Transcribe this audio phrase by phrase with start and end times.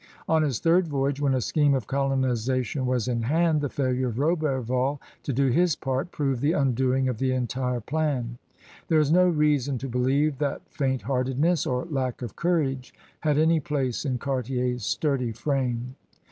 [0.27, 4.15] On his third voyage, when a scheme of colonization was in hand, the failure of
[4.17, 8.39] Roberval to do his part proved the undoing of the entire plan.
[8.87, 13.37] There is no reason to believe that f aint heartedness or lack of courage had
[13.37, 15.95] any place in Cartier's sturdy frame.